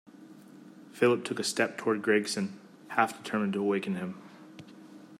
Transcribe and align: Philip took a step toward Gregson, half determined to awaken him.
Philip 0.91 1.23
took 1.23 1.37
a 1.37 1.43
step 1.43 1.77
toward 1.77 2.01
Gregson, 2.01 2.59
half 2.87 3.15
determined 3.23 3.53
to 3.53 3.59
awaken 3.59 3.97
him. 3.97 4.19